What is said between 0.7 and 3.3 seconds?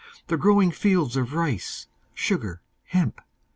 fields of rice, sugar, hemp!